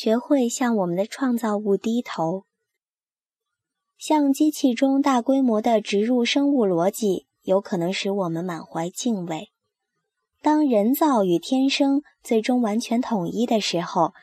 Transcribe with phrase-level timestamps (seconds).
[0.00, 2.44] 学会向我们的创造物低头。
[3.96, 9.50] 向机器中大规模的植入生物逻辑，有可能使我们满怀敬畏。
[10.40, 14.14] 当人造与天生最终完全统一的时候，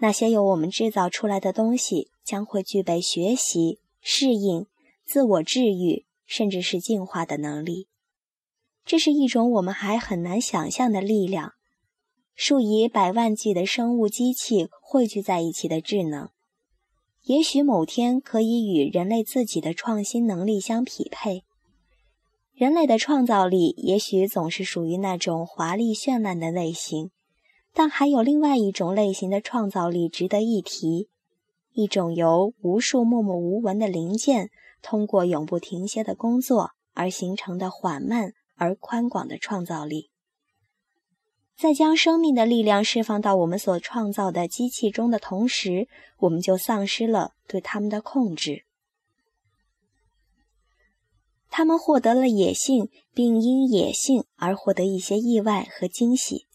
[0.00, 4.66] 那些由我们制造出来的东西将会具备学习、适应、
[5.06, 7.88] 自我治愈，甚至是进化的能力。
[8.84, 11.54] 这是一种我们还很难想象的力量，
[12.34, 16.28] 数以百万计的生物机器汇聚在一起的智能。
[17.24, 21.44] 也许某天可以与人类自己的创新能力相匹配。
[22.54, 27.10] 人类的创造力也许总是属于那种华丽绚烂的类型，
[27.72, 31.08] 但还有另外一种类型的创造力值得一提：
[31.72, 34.50] 一种由无数默默无闻的零件
[34.82, 40.10] 通过永不停歇的工作而形成的缓慢而宽广的创造力。
[41.62, 45.86] 在将生命的力量释放到我们所创造的机器中的同时，
[46.18, 48.64] 我们就丧失了对它们的控制。
[51.48, 56.48] 他们获得了野性，并因野性而获得一些意外和惊喜。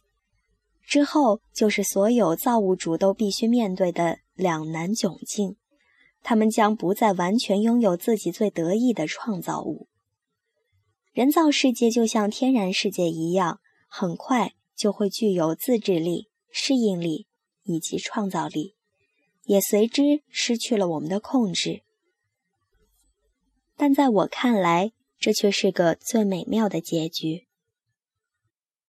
[0.86, 5.56] 之后就是所有造物主都必须面对的两难窘境：
[6.22, 9.88] 他们将不再完全拥有自己最得意的创造物。
[11.14, 14.56] 人造世界就像天然世界一样，很快。
[14.78, 17.26] 就会具有自制力、适应力
[17.64, 18.76] 以及创造力，
[19.46, 21.82] 也随之失去了我们的控制。
[23.76, 27.47] 但在我看来，这却是个最美妙的结局。